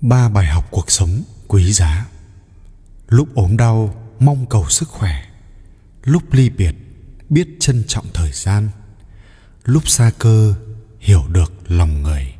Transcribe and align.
ba 0.00 0.28
bài 0.28 0.46
học 0.46 0.68
cuộc 0.70 0.90
sống 0.90 1.22
quý 1.48 1.72
giá. 1.72 2.06
Lúc 3.08 3.28
ốm 3.34 3.56
đau, 3.56 3.94
mong 4.20 4.46
cầu 4.46 4.68
sức 4.68 4.88
khỏe. 4.88 5.24
Lúc 6.04 6.22
ly 6.32 6.50
biệt, 6.50 6.74
biết 7.28 7.48
trân 7.60 7.84
trọng 7.88 8.06
thời 8.14 8.32
gian. 8.32 8.68
Lúc 9.64 9.88
xa 9.88 10.10
cơ, 10.18 10.54
hiểu 11.00 11.24
được 11.28 11.52
lòng 11.68 12.02
người. 12.02 12.34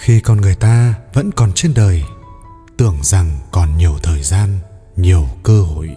Khi 0.00 0.20
con 0.20 0.40
người 0.40 0.54
ta 0.54 0.94
vẫn 1.12 1.30
còn 1.32 1.52
trên 1.54 1.74
đời, 1.74 2.02
tưởng 2.76 2.98
rằng 3.02 3.38
còn 3.50 3.76
nhiều 3.76 3.98
thời 4.02 4.22
gian, 4.22 4.58
nhiều 4.96 5.28
cơ 5.42 5.62
hội. 5.62 5.96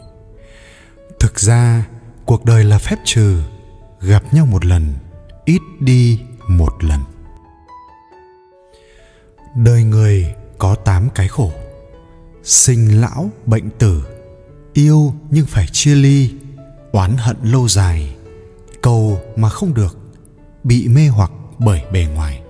Thực 1.20 1.40
ra, 1.40 1.86
cuộc 2.26 2.46
đời 2.46 2.64
là 2.64 2.78
phép 2.78 3.00
trừ, 3.06 3.44
gặp 4.02 4.34
nhau 4.34 4.46
một 4.46 4.66
lần, 4.66 4.94
ít 5.46 5.62
đi 5.80 6.20
một 6.48 6.84
lần 6.84 7.02
đời 9.56 9.84
người 9.84 10.36
có 10.58 10.76
tám 10.76 11.10
cái 11.16 11.28
khổ. 11.28 11.52
Sinh 12.44 13.02
lão, 13.02 13.30
bệnh 13.46 13.70
tử, 13.70 14.04
yêu 14.74 15.14
nhưng 15.30 15.46
phải 15.46 15.68
chia 15.72 15.96
ly, 15.96 16.30
oán 16.92 17.18
hận 17.18 17.38
lâu 17.44 17.68
dài, 17.68 18.16
cầu 18.82 19.22
mà 19.36 19.50
không 19.50 19.74
được, 19.74 19.98
bị 20.64 20.88
mê 20.88 21.08
hoặc 21.08 21.32
bởi 21.60 21.82
bề 21.92 22.08
ngoài. 22.16 22.42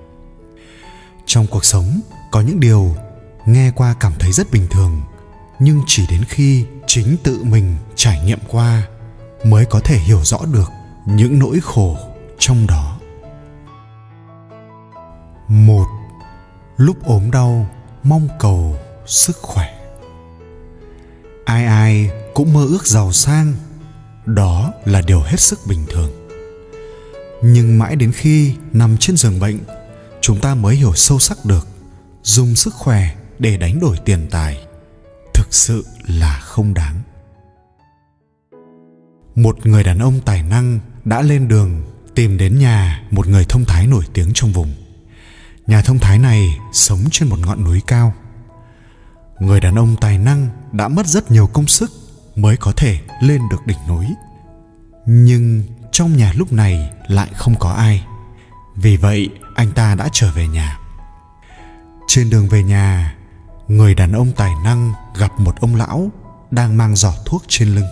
Trong 1.25 1.47
cuộc 1.47 1.65
sống, 1.65 1.99
có 2.31 2.41
những 2.41 2.59
điều 2.59 2.95
nghe 3.45 3.71
qua 3.75 3.95
cảm 3.99 4.13
thấy 4.19 4.31
rất 4.31 4.51
bình 4.51 4.67
thường, 4.71 5.01
nhưng 5.59 5.81
chỉ 5.87 6.03
đến 6.09 6.23
khi 6.23 6.65
chính 6.87 7.17
tự 7.23 7.43
mình 7.43 7.75
trải 7.95 8.21
nghiệm 8.25 8.39
qua 8.47 8.87
mới 9.43 9.65
có 9.65 9.79
thể 9.79 9.97
hiểu 9.97 10.19
rõ 10.23 10.39
được 10.53 10.71
những 11.05 11.39
nỗi 11.39 11.59
khổ 11.63 11.97
trong 12.39 12.67
đó. 12.67 12.99
Một 15.47 15.85
lúc 16.77 17.05
ốm 17.05 17.31
đau, 17.31 17.69
mong 18.03 18.27
cầu 18.39 18.77
sức 19.05 19.37
khỏe. 19.41 19.79
Ai 21.45 21.65
ai 21.65 22.09
cũng 22.33 22.53
mơ 22.53 22.65
ước 22.65 22.87
giàu 22.87 23.11
sang, 23.11 23.53
đó 24.25 24.73
là 24.85 25.01
điều 25.01 25.21
hết 25.21 25.39
sức 25.39 25.59
bình 25.67 25.85
thường. 25.89 26.11
Nhưng 27.43 27.77
mãi 27.77 27.95
đến 27.95 28.11
khi 28.11 28.53
nằm 28.73 28.97
trên 28.97 29.17
giường 29.17 29.39
bệnh, 29.39 29.59
chúng 30.21 30.39
ta 30.39 30.55
mới 30.55 30.75
hiểu 30.75 30.93
sâu 30.95 31.19
sắc 31.19 31.45
được 31.45 31.67
dùng 32.23 32.55
sức 32.55 32.73
khỏe 32.73 33.15
để 33.39 33.57
đánh 33.57 33.79
đổi 33.79 33.97
tiền 34.05 34.27
tài 34.31 34.65
thực 35.33 35.53
sự 35.53 35.85
là 36.07 36.39
không 36.43 36.73
đáng. 36.73 37.01
Một 39.35 39.65
người 39.65 39.83
đàn 39.83 39.99
ông 39.99 40.19
tài 40.25 40.43
năng 40.43 40.79
đã 41.05 41.21
lên 41.21 41.47
đường 41.47 41.81
tìm 42.15 42.37
đến 42.37 42.59
nhà 42.59 43.03
một 43.11 43.27
người 43.27 43.45
thông 43.49 43.65
thái 43.65 43.87
nổi 43.87 44.03
tiếng 44.13 44.31
trong 44.33 44.51
vùng 44.51 44.73
nhà 45.67 45.81
thông 45.81 45.99
thái 45.99 46.19
này 46.19 46.59
sống 46.71 46.99
trên 47.11 47.29
một 47.29 47.39
ngọn 47.39 47.63
núi 47.63 47.81
cao. 47.87 48.13
Người 49.39 49.59
đàn 49.59 49.75
ông 49.75 49.95
tài 50.01 50.17
năng 50.17 50.47
đã 50.71 50.87
mất 50.87 51.07
rất 51.07 51.31
nhiều 51.31 51.47
công 51.47 51.67
sức 51.67 51.91
mới 52.35 52.57
có 52.57 52.73
thể 52.75 52.99
lên 53.21 53.41
được 53.51 53.65
đỉnh 53.65 53.77
núi. 53.87 54.05
Nhưng 55.05 55.63
trong 55.91 56.17
nhà 56.17 56.33
lúc 56.35 56.53
này 56.53 56.89
lại 57.07 57.29
không 57.35 57.55
có 57.59 57.71
ai. 57.71 58.05
Vì 58.75 58.97
vậy, 58.97 59.29
anh 59.55 59.71
ta 59.71 59.95
đã 59.95 60.09
trở 60.11 60.31
về 60.31 60.47
nhà. 60.47 60.79
Trên 62.07 62.29
đường 62.29 62.47
về 62.47 62.63
nhà, 62.63 63.15
người 63.67 63.95
đàn 63.95 64.11
ông 64.11 64.31
tài 64.31 64.51
năng 64.63 64.93
gặp 65.19 65.39
một 65.39 65.55
ông 65.59 65.75
lão 65.75 66.09
đang 66.51 66.77
mang 66.77 66.95
giỏ 66.95 67.13
thuốc 67.25 67.43
trên 67.47 67.75
lưng. 67.75 67.87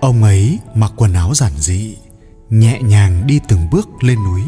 Ông 0.00 0.22
ấy 0.22 0.58
mặc 0.74 0.92
quần 0.96 1.12
áo 1.12 1.34
giản 1.34 1.52
dị, 1.56 1.96
nhẹ 2.50 2.80
nhàng 2.82 3.26
đi 3.26 3.40
từng 3.48 3.70
bước 3.70 3.88
lên 4.04 4.24
núi. 4.24 4.42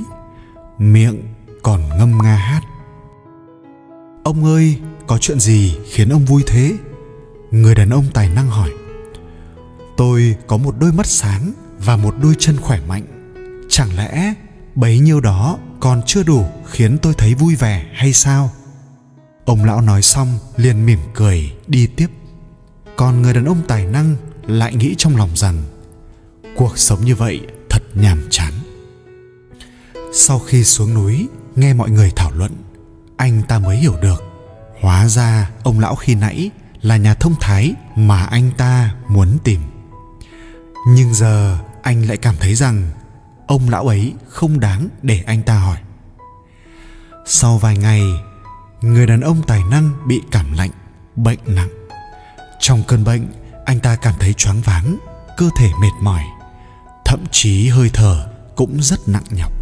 Miệng 0.78 1.35
còn 1.66 1.88
ngâm 1.98 2.18
nga 2.22 2.34
hát. 2.34 2.60
Ông 4.24 4.44
ơi, 4.44 4.76
có 5.06 5.18
chuyện 5.18 5.40
gì 5.40 5.78
khiến 5.90 6.08
ông 6.08 6.24
vui 6.24 6.42
thế? 6.46 6.72
Người 7.50 7.74
đàn 7.74 7.90
ông 7.90 8.04
tài 8.14 8.28
năng 8.28 8.48
hỏi. 8.48 8.70
Tôi 9.96 10.36
có 10.46 10.56
một 10.56 10.74
đôi 10.78 10.92
mắt 10.92 11.06
sáng 11.06 11.52
và 11.78 11.96
một 11.96 12.14
đôi 12.22 12.34
chân 12.38 12.56
khỏe 12.60 12.80
mạnh. 12.88 13.02
Chẳng 13.68 13.96
lẽ 13.96 14.34
bấy 14.74 14.98
nhiêu 14.98 15.20
đó 15.20 15.58
còn 15.80 16.02
chưa 16.06 16.22
đủ 16.22 16.46
khiến 16.66 16.98
tôi 16.98 17.14
thấy 17.14 17.34
vui 17.34 17.54
vẻ 17.54 17.86
hay 17.92 18.12
sao? 18.12 18.50
Ông 19.44 19.64
lão 19.64 19.80
nói 19.80 20.02
xong 20.02 20.38
liền 20.56 20.86
mỉm 20.86 20.98
cười, 21.14 21.52
đi 21.66 21.86
tiếp. 21.86 22.08
Còn 22.96 23.22
người 23.22 23.34
đàn 23.34 23.44
ông 23.44 23.62
tài 23.68 23.86
năng 23.86 24.16
lại 24.46 24.74
nghĩ 24.74 24.94
trong 24.98 25.16
lòng 25.16 25.30
rằng, 25.34 25.62
cuộc 26.56 26.78
sống 26.78 27.04
như 27.04 27.14
vậy 27.14 27.40
thật 27.70 27.82
nhàm 27.94 28.22
chán. 28.30 28.52
Sau 30.12 30.38
khi 30.38 30.64
xuống 30.64 30.94
núi 30.94 31.28
nghe 31.56 31.74
mọi 31.74 31.90
người 31.90 32.12
thảo 32.16 32.30
luận, 32.34 32.52
anh 33.16 33.42
ta 33.48 33.58
mới 33.58 33.76
hiểu 33.76 33.96
được. 34.02 34.22
Hóa 34.80 35.08
ra 35.08 35.50
ông 35.62 35.80
lão 35.80 35.94
khi 35.94 36.14
nãy 36.14 36.50
là 36.82 36.96
nhà 36.96 37.14
thông 37.14 37.34
thái 37.40 37.74
mà 37.96 38.24
anh 38.24 38.50
ta 38.56 38.94
muốn 39.08 39.38
tìm. 39.44 39.60
Nhưng 40.88 41.14
giờ 41.14 41.58
anh 41.82 42.02
lại 42.02 42.16
cảm 42.16 42.34
thấy 42.40 42.54
rằng 42.54 42.90
ông 43.46 43.68
lão 43.68 43.86
ấy 43.86 44.14
không 44.28 44.60
đáng 44.60 44.88
để 45.02 45.22
anh 45.26 45.42
ta 45.42 45.58
hỏi. 45.58 45.78
Sau 47.26 47.58
vài 47.58 47.76
ngày, 47.76 48.02
người 48.80 49.06
đàn 49.06 49.20
ông 49.20 49.42
tài 49.46 49.62
năng 49.70 49.92
bị 50.06 50.22
cảm 50.30 50.52
lạnh, 50.52 50.70
bệnh 51.16 51.38
nặng. 51.46 51.68
Trong 52.60 52.82
cơn 52.88 53.04
bệnh, 53.04 53.26
anh 53.64 53.80
ta 53.80 53.96
cảm 53.96 54.14
thấy 54.18 54.32
choáng 54.32 54.60
váng, 54.60 54.98
cơ 55.36 55.50
thể 55.58 55.70
mệt 55.80 55.92
mỏi, 56.00 56.22
thậm 57.04 57.24
chí 57.30 57.68
hơi 57.68 57.90
thở 57.92 58.26
cũng 58.56 58.82
rất 58.82 59.08
nặng 59.08 59.24
nhọc 59.30 59.55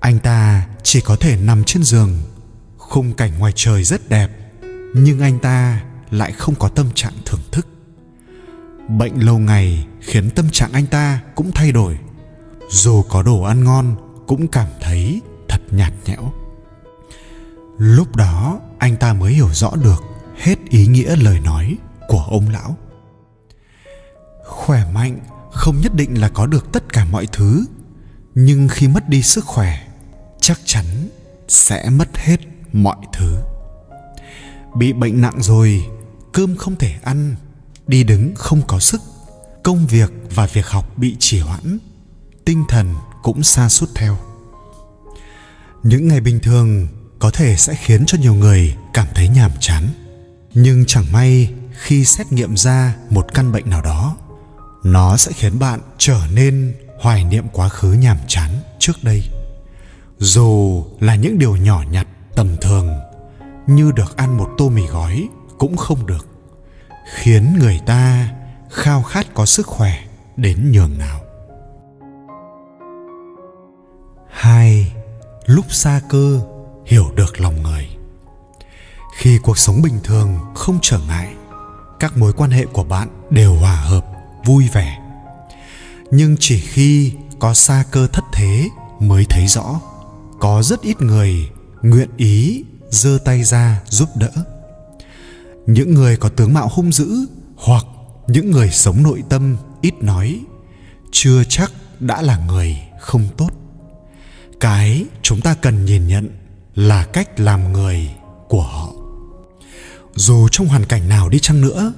anh 0.00 0.18
ta 0.18 0.66
chỉ 0.82 1.00
có 1.00 1.16
thể 1.16 1.36
nằm 1.36 1.64
trên 1.64 1.82
giường, 1.82 2.18
khung 2.76 3.12
cảnh 3.12 3.38
ngoài 3.38 3.52
trời 3.56 3.84
rất 3.84 4.08
đẹp, 4.08 4.30
nhưng 4.94 5.20
anh 5.20 5.38
ta 5.38 5.82
lại 6.10 6.32
không 6.32 6.54
có 6.54 6.68
tâm 6.68 6.86
trạng 6.94 7.12
thưởng 7.26 7.40
thức. 7.52 7.66
Bệnh 8.88 9.24
lâu 9.24 9.38
ngày 9.38 9.86
khiến 10.00 10.30
tâm 10.30 10.50
trạng 10.50 10.72
anh 10.72 10.86
ta 10.86 11.20
cũng 11.34 11.52
thay 11.54 11.72
đổi. 11.72 11.98
Dù 12.70 13.02
có 13.02 13.22
đồ 13.22 13.42
ăn 13.42 13.64
ngon, 13.64 13.96
cũng 14.26 14.48
cảm 14.48 14.66
thấy 14.80 15.20
thật 15.48 15.60
nhạt 15.70 15.92
nhẽo. 16.06 16.32
Lúc 17.78 18.16
đó, 18.16 18.60
anh 18.78 18.96
ta 18.96 19.12
mới 19.12 19.32
hiểu 19.32 19.48
rõ 19.52 19.70
được 19.76 20.02
hết 20.36 20.58
ý 20.68 20.86
nghĩa 20.86 21.16
lời 21.16 21.40
nói 21.40 21.76
của 22.08 22.24
ông 22.30 22.48
lão. 22.48 22.76
Khỏe 24.44 24.84
mạnh 24.92 25.18
không 25.52 25.80
nhất 25.80 25.94
định 25.94 26.20
là 26.20 26.28
có 26.28 26.46
được 26.46 26.72
tất 26.72 26.92
cả 26.92 27.04
mọi 27.04 27.26
thứ, 27.32 27.64
nhưng 28.34 28.68
khi 28.68 28.88
mất 28.88 29.08
đi 29.08 29.22
sức 29.22 29.44
khỏe 29.44 29.89
chắc 30.50 30.60
chắn 30.64 30.84
sẽ 31.48 31.90
mất 31.90 32.08
hết 32.16 32.36
mọi 32.72 32.96
thứ. 33.12 33.36
Bị 34.74 34.92
bệnh 34.92 35.20
nặng 35.20 35.42
rồi, 35.42 35.84
cơm 36.32 36.56
không 36.56 36.76
thể 36.76 36.94
ăn, 37.02 37.36
đi 37.86 38.04
đứng 38.04 38.34
không 38.34 38.62
có 38.66 38.78
sức. 38.78 39.00
Công 39.62 39.86
việc 39.86 40.12
và 40.34 40.46
việc 40.46 40.66
học 40.66 40.98
bị 40.98 41.16
trì 41.18 41.40
hoãn, 41.40 41.78
tinh 42.44 42.64
thần 42.68 42.94
cũng 43.22 43.42
xa 43.42 43.68
suốt 43.68 43.86
theo. 43.94 44.16
Những 45.82 46.08
ngày 46.08 46.20
bình 46.20 46.40
thường 46.40 46.88
có 47.18 47.30
thể 47.30 47.56
sẽ 47.56 47.74
khiến 47.74 48.06
cho 48.06 48.18
nhiều 48.18 48.34
người 48.34 48.76
cảm 48.94 49.06
thấy 49.14 49.28
nhàm 49.28 49.50
chán. 49.60 49.88
Nhưng 50.54 50.84
chẳng 50.86 51.12
may 51.12 51.52
khi 51.80 52.04
xét 52.04 52.32
nghiệm 52.32 52.56
ra 52.56 52.96
một 53.10 53.34
căn 53.34 53.52
bệnh 53.52 53.70
nào 53.70 53.82
đó, 53.82 54.16
nó 54.84 55.16
sẽ 55.16 55.32
khiến 55.32 55.58
bạn 55.58 55.80
trở 55.98 56.20
nên 56.34 56.74
hoài 57.00 57.24
niệm 57.24 57.44
quá 57.52 57.68
khứ 57.68 57.92
nhàm 57.92 58.16
chán 58.28 58.50
trước 58.78 59.04
đây 59.04 59.22
dù 60.20 60.84
là 61.00 61.14
những 61.14 61.38
điều 61.38 61.56
nhỏ 61.56 61.82
nhặt, 61.90 62.06
tầm 62.34 62.56
thường, 62.60 63.00
như 63.66 63.92
được 63.92 64.16
ăn 64.16 64.36
một 64.36 64.48
tô 64.58 64.68
mì 64.68 64.86
gói 64.86 65.28
cũng 65.58 65.76
không 65.76 66.06
được, 66.06 66.26
khiến 67.14 67.58
người 67.58 67.80
ta 67.86 68.28
khao 68.70 69.02
khát 69.02 69.26
có 69.34 69.46
sức 69.46 69.66
khỏe 69.66 70.04
đến 70.36 70.72
nhường 70.72 70.98
nào. 70.98 71.20
Hai, 74.30 74.92
lúc 75.46 75.64
xa 75.68 76.00
cơ, 76.08 76.40
hiểu 76.86 77.12
được 77.14 77.40
lòng 77.40 77.62
người. 77.62 77.88
Khi 79.16 79.38
cuộc 79.42 79.58
sống 79.58 79.82
bình 79.82 79.98
thường 80.04 80.38
không 80.54 80.78
trở 80.82 80.98
ngại, 81.08 81.34
các 82.00 82.16
mối 82.16 82.32
quan 82.32 82.50
hệ 82.50 82.66
của 82.66 82.84
bạn 82.84 83.08
đều 83.30 83.54
hòa 83.54 83.76
hợp, 83.76 84.06
vui 84.44 84.68
vẻ. 84.72 84.98
Nhưng 86.10 86.36
chỉ 86.40 86.60
khi 86.60 87.12
có 87.38 87.54
xa 87.54 87.84
cơ 87.90 88.06
thất 88.06 88.24
thế 88.32 88.68
mới 89.00 89.24
thấy 89.30 89.46
rõ 89.46 89.80
có 90.40 90.62
rất 90.62 90.82
ít 90.82 91.00
người 91.00 91.48
nguyện 91.82 92.08
ý 92.16 92.64
giơ 92.90 93.18
tay 93.24 93.44
ra 93.44 93.82
giúp 93.88 94.08
đỡ. 94.16 94.30
Những 95.66 95.94
người 95.94 96.16
có 96.16 96.28
tướng 96.28 96.54
mạo 96.54 96.68
hung 96.72 96.92
dữ 96.92 97.26
hoặc 97.56 97.84
những 98.28 98.50
người 98.50 98.70
sống 98.70 99.02
nội 99.02 99.22
tâm 99.28 99.56
ít 99.80 99.94
nói, 100.00 100.40
chưa 101.12 101.44
chắc 101.48 101.72
đã 102.00 102.22
là 102.22 102.38
người 102.46 102.76
không 103.00 103.28
tốt. 103.36 103.50
Cái 104.60 105.04
chúng 105.22 105.40
ta 105.40 105.54
cần 105.54 105.84
nhìn 105.84 106.06
nhận 106.06 106.28
là 106.74 107.04
cách 107.04 107.40
làm 107.40 107.72
người 107.72 108.10
của 108.48 108.62
họ. 108.62 108.92
Dù 110.14 110.48
trong 110.48 110.66
hoàn 110.66 110.84
cảnh 110.84 111.08
nào 111.08 111.28
đi 111.28 111.38
chăng 111.38 111.60
nữa, 111.60 111.92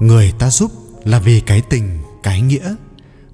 người 0.00 0.32
ta 0.38 0.50
giúp 0.50 0.72
là 1.04 1.18
vì 1.18 1.40
cái 1.40 1.62
tình, 1.70 1.98
cái 2.22 2.40
nghĩa. 2.40 2.74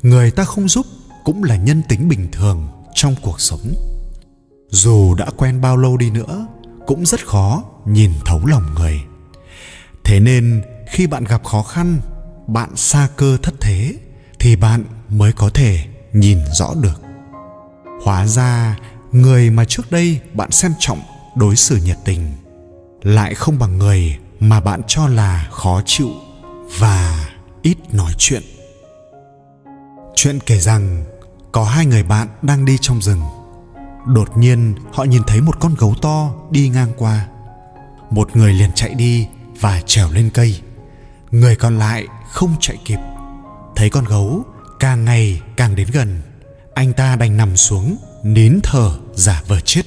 Người 0.02 0.30
ta 0.30 0.44
không 0.44 0.68
giúp 0.68 0.86
cũng 1.24 1.44
là 1.44 1.56
nhân 1.56 1.82
tính 1.88 2.08
bình 2.08 2.28
thường 2.32 2.68
trong 2.94 3.14
cuộc 3.22 3.40
sống 3.40 3.91
dù 4.72 5.14
đã 5.14 5.26
quen 5.36 5.60
bao 5.60 5.76
lâu 5.76 5.96
đi 5.96 6.10
nữa, 6.10 6.46
cũng 6.86 7.06
rất 7.06 7.26
khó 7.26 7.62
nhìn 7.84 8.10
thấu 8.24 8.40
lòng 8.46 8.74
người. 8.74 9.00
Thế 10.04 10.20
nên, 10.20 10.62
khi 10.90 11.06
bạn 11.06 11.24
gặp 11.24 11.44
khó 11.44 11.62
khăn, 11.62 12.00
bạn 12.46 12.76
xa 12.76 13.08
cơ 13.16 13.38
thất 13.42 13.54
thế, 13.60 13.94
thì 14.38 14.56
bạn 14.56 14.84
mới 15.08 15.32
có 15.32 15.50
thể 15.54 15.84
nhìn 16.12 16.38
rõ 16.52 16.74
được. 16.80 17.02
Hóa 18.04 18.26
ra, 18.26 18.76
người 19.12 19.50
mà 19.50 19.64
trước 19.64 19.90
đây 19.90 20.20
bạn 20.34 20.50
xem 20.50 20.72
trọng 20.78 21.00
đối 21.36 21.56
xử 21.56 21.76
nhiệt 21.76 21.98
tình 22.04 22.32
lại 23.02 23.34
không 23.34 23.58
bằng 23.58 23.78
người 23.78 24.18
mà 24.40 24.60
bạn 24.60 24.80
cho 24.86 25.08
là 25.08 25.48
khó 25.50 25.82
chịu 25.86 26.10
và 26.78 27.30
ít 27.62 27.76
nói 27.92 28.12
chuyện. 28.18 28.42
Chuyện 30.14 30.38
kể 30.46 30.60
rằng 30.60 31.04
có 31.52 31.64
hai 31.64 31.86
người 31.86 32.02
bạn 32.02 32.28
đang 32.42 32.64
đi 32.64 32.78
trong 32.80 33.02
rừng 33.02 33.20
đột 34.06 34.36
nhiên, 34.36 34.74
họ 34.92 35.04
nhìn 35.04 35.22
thấy 35.26 35.40
một 35.40 35.60
con 35.60 35.74
gấu 35.78 35.94
to 36.02 36.34
đi 36.50 36.68
ngang 36.68 36.92
qua. 36.96 37.26
Một 38.10 38.36
người 38.36 38.52
liền 38.52 38.70
chạy 38.74 38.94
đi 38.94 39.26
và 39.60 39.80
trèo 39.86 40.12
lên 40.12 40.30
cây. 40.34 40.60
Người 41.30 41.56
còn 41.56 41.78
lại 41.78 42.06
không 42.30 42.54
chạy 42.60 42.78
kịp. 42.84 42.98
Thấy 43.76 43.90
con 43.90 44.04
gấu, 44.04 44.44
càng 44.80 45.04
ngày 45.04 45.40
càng 45.56 45.76
đến 45.76 45.88
gần. 45.92 46.20
Anh 46.74 46.92
ta 46.92 47.16
đành 47.16 47.36
nằm 47.36 47.56
xuống, 47.56 47.96
nín 48.22 48.58
thở, 48.62 48.90
giả 49.14 49.42
vờ 49.46 49.60
chết. 49.60 49.82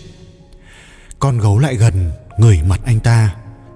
Con 1.20 1.38
gấu 1.38 1.60
lại 1.60 1.76
gần, 1.76 2.12
ngửi 2.38 2.62
mặt 2.64 2.80
anh 2.86 3.00
ta. 3.00 3.36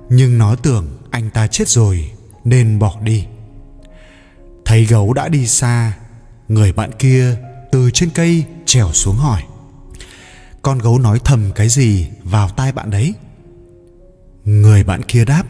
Nhưng 0.09 0.37
nó 0.37 0.55
tưởng 0.55 0.97
anh 1.11 1.29
ta 1.29 1.47
chết 1.47 1.67
rồi, 1.67 2.11
nên 2.43 2.79
bỏ 2.79 2.95
đi. 3.03 3.25
Thấy 4.65 4.85
gấu 4.85 5.13
đã 5.13 5.29
đi 5.29 5.47
xa, 5.47 5.93
người 6.47 6.71
bạn 6.71 6.91
kia 6.99 7.35
từ 7.71 7.91
trên 7.93 8.09
cây 8.09 8.45
trèo 8.65 8.91
xuống 8.93 9.15
hỏi 9.15 9.43
con 10.61 10.79
gấu 10.79 10.99
nói 10.99 11.19
thầm 11.25 11.51
cái 11.55 11.69
gì 11.69 12.07
vào 12.23 12.49
tai 12.49 12.71
bạn 12.71 12.89
đấy? 12.89 13.13
Người 14.45 14.83
bạn 14.83 15.01
kia 15.07 15.25
đáp, 15.25 15.43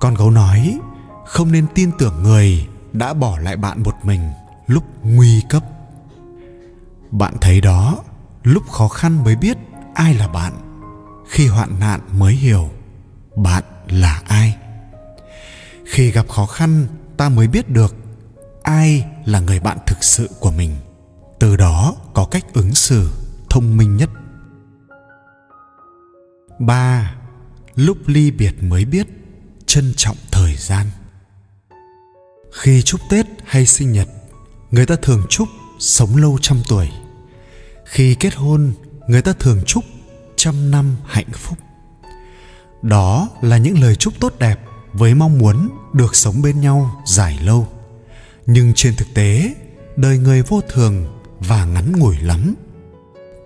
con 0.00 0.14
gấu 0.14 0.30
nói, 0.30 0.78
không 1.26 1.52
nên 1.52 1.66
tin 1.74 1.90
tưởng 1.98 2.22
người 2.22 2.66
đã 2.92 3.14
bỏ 3.14 3.38
lại 3.38 3.56
bạn 3.56 3.82
một 3.82 3.94
mình 4.02 4.30
lúc 4.66 4.84
nguy 5.02 5.42
cấp. 5.48 5.64
Bạn 7.10 7.34
thấy 7.40 7.60
đó, 7.60 7.98
lúc 8.42 8.70
khó 8.70 8.88
khăn 8.88 9.24
mới 9.24 9.36
biết 9.36 9.56
ai 9.94 10.14
là 10.14 10.28
bạn, 10.28 10.52
khi 11.28 11.46
hoạn 11.46 11.80
nạn 11.80 12.00
mới 12.18 12.34
hiểu 12.34 12.70
bạn 13.36 13.64
là 13.88 14.22
ai. 14.24 14.56
Khi 15.84 16.10
gặp 16.10 16.28
khó 16.28 16.46
khăn, 16.46 16.86
ta 17.16 17.28
mới 17.28 17.48
biết 17.48 17.68
được 17.68 17.96
ai 18.62 19.04
là 19.24 19.40
người 19.40 19.60
bạn 19.60 19.78
thực 19.86 20.04
sự 20.04 20.30
của 20.40 20.50
mình. 20.50 20.76
Từ 21.38 21.56
đó 21.56 21.94
có 22.14 22.24
cách 22.24 22.44
ứng 22.52 22.74
xử 22.74 23.10
thông 23.52 23.76
minh 23.76 23.96
nhất. 23.96 24.10
Ba, 26.58 27.14
lúc 27.74 27.96
ly 28.06 28.30
biệt 28.30 28.62
mới 28.62 28.84
biết 28.84 29.06
trân 29.66 29.92
trọng 29.96 30.16
thời 30.30 30.56
gian. 30.56 30.86
Khi 32.52 32.82
chúc 32.82 33.00
tết 33.10 33.26
hay 33.44 33.66
sinh 33.66 33.92
nhật, 33.92 34.08
người 34.70 34.86
ta 34.86 34.96
thường 35.02 35.26
chúc 35.28 35.48
sống 35.78 36.16
lâu 36.16 36.38
trăm 36.42 36.62
tuổi. 36.68 36.88
Khi 37.84 38.14
kết 38.14 38.34
hôn, 38.34 38.72
người 39.08 39.22
ta 39.22 39.32
thường 39.32 39.62
chúc 39.66 39.84
trăm 40.36 40.70
năm 40.70 40.96
hạnh 41.06 41.32
phúc. 41.32 41.58
Đó 42.82 43.28
là 43.40 43.56
những 43.58 43.80
lời 43.80 43.96
chúc 43.96 44.14
tốt 44.20 44.34
đẹp 44.38 44.60
với 44.92 45.14
mong 45.14 45.38
muốn 45.38 45.68
được 45.92 46.14
sống 46.16 46.42
bên 46.42 46.60
nhau 46.60 47.02
dài 47.06 47.38
lâu. 47.42 47.68
Nhưng 48.46 48.72
trên 48.74 48.94
thực 48.96 49.08
tế, 49.14 49.54
đời 49.96 50.18
người 50.18 50.42
vô 50.42 50.60
thường 50.68 51.20
và 51.40 51.64
ngắn 51.64 51.92
ngủi 51.98 52.16
lắm 52.16 52.54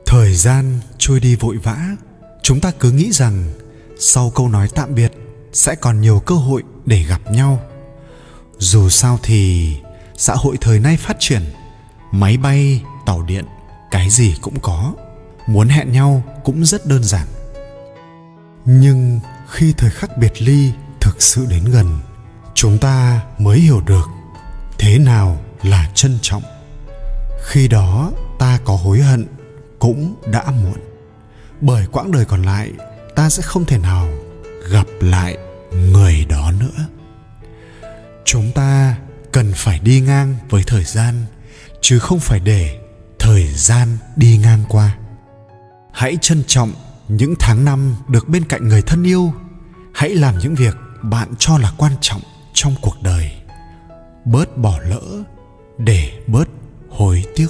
thời 0.06 0.34
gian 0.34 0.80
trôi 0.98 1.20
đi 1.20 1.36
vội 1.36 1.56
vã. 1.56 1.76
Chúng 2.42 2.60
ta 2.60 2.70
cứ 2.80 2.90
nghĩ 2.90 3.12
rằng 3.12 3.44
sau 4.00 4.30
câu 4.30 4.48
nói 4.48 4.68
tạm 4.74 4.94
biệt 4.94 5.12
sẽ 5.52 5.74
còn 5.74 6.00
nhiều 6.00 6.20
cơ 6.20 6.34
hội 6.34 6.62
để 6.84 7.02
gặp 7.02 7.30
nhau. 7.30 7.60
Dù 8.58 8.88
sao 8.88 9.18
thì 9.22 9.72
xã 10.16 10.34
hội 10.34 10.56
thời 10.60 10.80
nay 10.80 10.96
phát 10.96 11.16
triển, 11.18 11.42
máy 12.12 12.36
bay, 12.36 12.82
tàu 13.06 13.22
điện, 13.22 13.44
cái 13.90 14.10
gì 14.10 14.34
cũng 14.40 14.60
có. 14.60 14.94
Muốn 15.46 15.68
hẹn 15.68 15.92
nhau 15.92 16.22
cũng 16.44 16.64
rất 16.64 16.86
đơn 16.86 17.04
giản. 17.04 17.26
Nhưng 18.64 19.20
khi 19.50 19.74
thời 19.76 19.90
khắc 19.90 20.18
biệt 20.18 20.42
ly 20.42 20.72
thực 21.00 21.22
sự 21.22 21.46
đến 21.46 21.64
gần, 21.64 21.98
chúng 22.54 22.78
ta 22.78 23.20
mới 23.38 23.58
hiểu 23.58 23.80
được 23.80 24.08
thế 24.78 24.98
nào 24.98 25.40
là 25.62 25.90
trân 25.94 26.18
trọng. 26.22 26.42
Khi 27.42 27.68
đó 27.68 28.12
ta 28.38 28.58
có 28.64 28.76
hối 28.76 29.00
hận 29.00 29.26
cũng 29.78 30.14
đã 30.32 30.50
muộn. 30.50 30.78
Bởi 31.60 31.86
quãng 31.92 32.12
đời 32.12 32.24
còn 32.24 32.42
lại, 32.42 32.72
ta 33.14 33.30
sẽ 33.30 33.42
không 33.42 33.64
thể 33.64 33.78
nào 33.78 34.08
gặp 34.70 34.86
lại 35.00 35.38
người 35.72 36.26
đó 36.28 36.52
nữa. 36.60 36.84
Chúng 38.24 38.52
ta 38.54 38.96
cần 39.32 39.52
phải 39.54 39.78
đi 39.78 40.00
ngang 40.00 40.36
với 40.48 40.62
thời 40.66 40.84
gian, 40.84 41.14
chứ 41.80 41.98
không 41.98 42.20
phải 42.20 42.40
để 42.40 42.80
thời 43.18 43.46
gian 43.46 43.98
đi 44.16 44.38
ngang 44.38 44.64
qua. 44.68 44.96
Hãy 45.92 46.18
trân 46.20 46.44
trọng 46.46 46.72
những 47.08 47.34
tháng 47.38 47.64
năm 47.64 47.96
được 48.08 48.28
bên 48.28 48.44
cạnh 48.44 48.68
người 48.68 48.82
thân 48.82 49.02
yêu. 49.02 49.32
Hãy 49.94 50.10
làm 50.10 50.38
những 50.38 50.54
việc 50.54 50.76
bạn 51.02 51.34
cho 51.38 51.58
là 51.58 51.72
quan 51.76 51.92
trọng 52.00 52.20
trong 52.52 52.74
cuộc 52.82 52.96
đời. 53.02 53.32
Bớt 54.24 54.56
bỏ 54.56 54.78
lỡ 54.78 55.02
để 55.78 56.12
bớt 56.26 56.48
hối 56.90 57.24
tiếc. 57.36 57.48